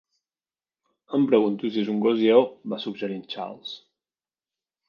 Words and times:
Em 1.17 1.27
pregunto 1.33 1.71
si 1.75 1.83
és 1.83 1.93
un 1.95 2.01
gos 2.07 2.17
lleó, 2.23 2.41
va 2.75 2.83
suggerir 2.87 3.19
en 3.21 3.29
Charles. 3.35 3.79